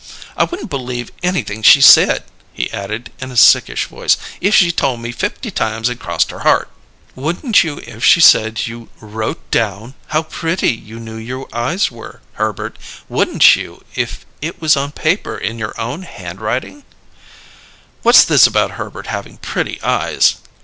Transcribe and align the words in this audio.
"I 0.35 0.45
wouldn't 0.45 0.71
believe 0.71 1.11
anything 1.21 1.61
she 1.61 1.79
said," 1.79 2.23
he 2.53 2.73
added, 2.73 3.11
in 3.19 3.29
a 3.29 3.37
sickish 3.37 3.85
voice, 3.85 4.17
"if 4.41 4.55
she 4.55 4.71
told 4.71 4.99
me 4.99 5.11
fifty 5.11 5.51
times 5.51 5.89
and 5.89 5.99
crossed 5.99 6.31
her 6.31 6.39
heart!" 6.39 6.69
"Wouldn't 7.13 7.63
you 7.63 7.83
if 7.85 8.03
she 8.03 8.19
said 8.19 8.65
you 8.65 8.89
wrote 8.99 9.51
down 9.51 9.93
how 10.07 10.23
pretty 10.23 10.71
you 10.71 10.99
knew 10.99 11.17
your 11.17 11.47
eyes 11.53 11.91
were, 11.91 12.19
Herbert? 12.33 12.79
Wouldn't 13.09 13.55
you 13.55 13.83
if 13.93 14.25
it 14.41 14.59
was 14.59 14.75
on 14.75 14.91
paper 14.91 15.37
in 15.37 15.59
your 15.59 15.79
own 15.79 16.01
handwriting?" 16.01 16.83
"What's 18.01 18.23
this 18.23 18.47
about 18.47 18.71
Herbert 18.71 19.05
having 19.05 19.37
'pretty 19.37 19.79
eyes'?" 19.83 20.37